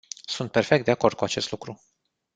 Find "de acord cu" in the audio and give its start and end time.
0.85-1.23